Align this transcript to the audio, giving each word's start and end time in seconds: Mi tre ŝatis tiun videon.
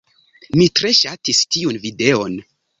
Mi 0.61 0.65
tre 0.79 0.93
ŝatis 1.01 1.45
tiun 1.53 1.81
videon. 1.87 2.45